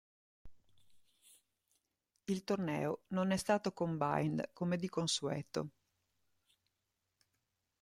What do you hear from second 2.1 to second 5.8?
Il torneo non è stato combined come di consueto.